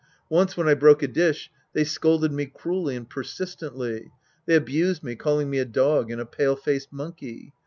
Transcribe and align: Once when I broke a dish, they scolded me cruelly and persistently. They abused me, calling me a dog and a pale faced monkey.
Once 0.29 0.57
when 0.57 0.67
I 0.67 0.73
broke 0.73 1.03
a 1.03 1.07
dish, 1.07 1.51
they 1.73 1.83
scolded 1.83 2.31
me 2.31 2.47
cruelly 2.47 2.95
and 2.95 3.07
persistently. 3.07 4.09
They 4.47 4.55
abused 4.55 5.03
me, 5.03 5.15
calling 5.15 5.47
me 5.47 5.59
a 5.59 5.63
dog 5.65 6.09
and 6.09 6.19
a 6.19 6.25
pale 6.25 6.55
faced 6.55 6.91
monkey. 6.91 7.53